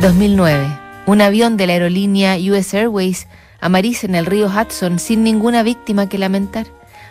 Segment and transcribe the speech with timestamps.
[0.00, 0.78] 2009.
[1.06, 3.26] Un avión de la aerolínea US Airways
[3.60, 6.68] amariza en el río Hudson sin ninguna víctima que lamentar.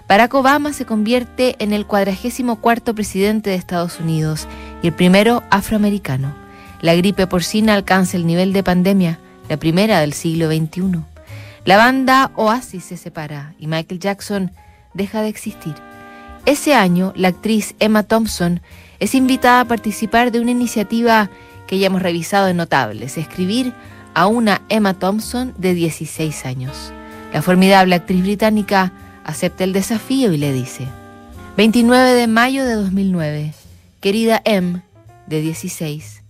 [0.07, 4.47] Barack Obama se convierte en el cuadragésimo cuarto presidente de Estados Unidos
[4.81, 6.33] y el primero afroamericano.
[6.79, 9.19] La gripe porcina alcanza el nivel de pandemia,
[9.49, 11.01] la primera del siglo XXI.
[11.65, 14.53] La banda Oasis se separa y Michael Jackson
[14.93, 15.75] deja de existir.
[16.45, 18.61] Ese año, la actriz Emma Thompson
[19.01, 21.29] es invitada a participar de una iniciativa
[21.67, 23.73] que ya hemos revisado en Notables, escribir
[24.13, 26.91] a una Emma Thompson de 16 años.
[27.33, 28.91] La formidable actriz británica
[29.23, 30.87] acepta el desafío y le dice,
[31.57, 33.53] 29 de mayo de 2009,
[33.99, 34.81] querida Em,
[35.27, 36.23] de 16,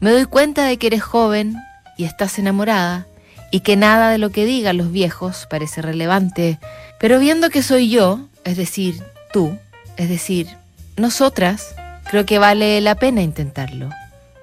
[0.00, 1.56] me doy cuenta de que eres joven
[1.96, 3.06] y estás enamorada
[3.50, 6.58] y que nada de lo que digan los viejos parece relevante,
[7.00, 9.56] pero viendo que soy yo, es decir, tú,
[9.96, 10.48] es decir,
[10.96, 11.74] nosotras,
[12.10, 13.90] creo que vale la pena intentarlo.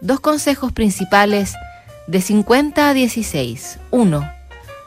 [0.02, 1.54] Dos consejos principales
[2.08, 3.78] de 50 a 16.
[3.92, 4.32] 1.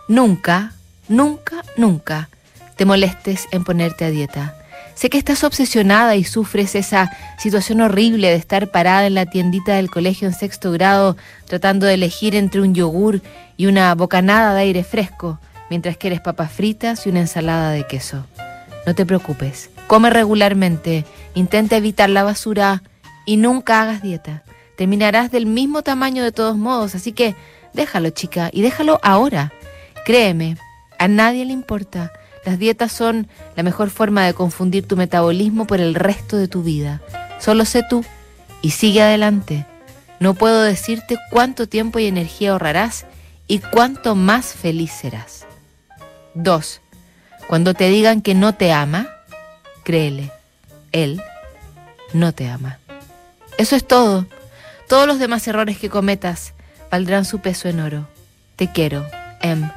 [0.08, 0.72] Nunca,
[1.08, 2.28] nunca, nunca
[2.74, 4.56] te molestes en ponerte a dieta.
[4.96, 9.74] Sé que estás obsesionada y sufres esa situación horrible de estar parada en la tiendita
[9.74, 11.16] del colegio en sexto grado
[11.46, 13.22] tratando de elegir entre un yogur
[13.56, 15.38] y una bocanada de aire fresco,
[15.70, 18.26] mientras quieres papas fritas y una ensalada de queso.
[18.84, 21.04] No te preocupes, come regularmente,
[21.36, 22.82] intenta evitar la basura
[23.26, 24.42] y nunca hagas dieta
[24.76, 27.34] terminarás del mismo tamaño de todos modos, así que
[27.72, 29.52] déjalo chica y déjalo ahora.
[30.04, 30.56] Créeme,
[30.98, 32.12] a nadie le importa.
[32.44, 36.62] Las dietas son la mejor forma de confundir tu metabolismo por el resto de tu
[36.62, 37.00] vida.
[37.40, 38.04] Solo sé tú
[38.62, 39.66] y sigue adelante.
[40.20, 43.06] No puedo decirte cuánto tiempo y energía ahorrarás
[43.46, 45.46] y cuánto más feliz serás.
[46.34, 46.80] 2.
[47.46, 49.08] Cuando te digan que no te ama,
[49.82, 50.30] créele,
[50.92, 51.22] él
[52.12, 52.78] no te ama.
[53.58, 54.26] Eso es todo.
[54.88, 56.54] Todos los demás errores que cometas
[56.90, 58.08] valdrán su peso en oro.
[58.56, 59.06] Te quiero,
[59.40, 59.70] M.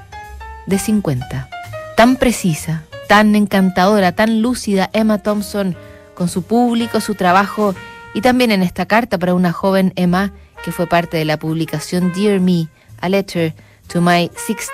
[0.66, 1.49] De 50.
[1.95, 5.76] Tan precisa, tan encantadora, tan lúcida Emma Thompson
[6.14, 7.73] con su público, su trabajo
[8.14, 10.32] y también en esta carta para una joven Emma
[10.64, 12.67] que fue parte de la publicación Dear Me,
[12.99, 13.53] a letter
[13.87, 14.30] to my